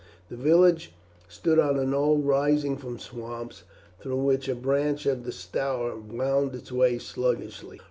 [0.29, 0.93] The village
[1.27, 3.61] stood on a knoll rising from swamps,
[3.99, 7.79] through which a branch of the Stour wound its way sluggishly.